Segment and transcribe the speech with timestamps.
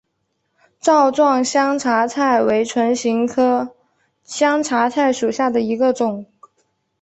[0.81, 3.75] 帚状香茶菜为唇形科
[4.23, 6.25] 香茶菜属下的一个种。